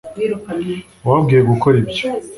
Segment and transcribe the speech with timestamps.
[1.05, 2.05] wababwiye gukora ibyo